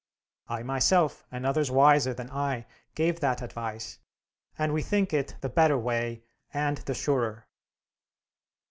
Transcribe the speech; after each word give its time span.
"'I 0.47 0.63
myself, 0.63 1.27
and 1.31 1.45
others 1.45 1.69
wiser 1.69 2.11
than 2.11 2.31
I, 2.31 2.65
gave 2.95 3.19
that 3.19 3.43
advice, 3.43 3.99
and 4.57 4.73
we 4.73 4.81
think 4.81 5.13
it 5.13 5.35
the 5.41 5.47
better 5.49 5.77
way 5.77 6.23
and 6.51 6.77
the 6.77 6.95
surer.' 6.95 7.45